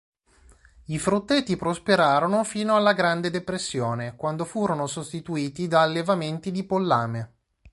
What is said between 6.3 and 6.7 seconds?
di